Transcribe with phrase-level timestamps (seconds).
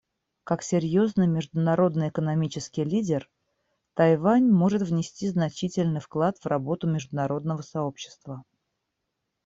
[0.45, 3.29] Как серьезный международный экономический лидер
[3.93, 8.43] Тайвань может внести значительный вклад в работу международного сообщества.